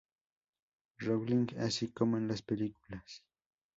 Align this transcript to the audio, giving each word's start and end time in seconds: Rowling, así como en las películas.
Rowling, 0.99 1.55
así 1.59 1.91
como 1.91 2.17
en 2.17 2.27
las 2.27 2.41
películas. 2.41 3.23